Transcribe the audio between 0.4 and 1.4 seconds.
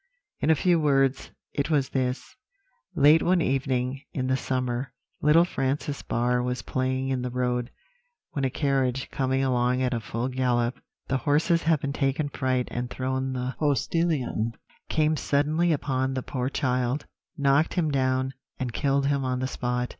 a few words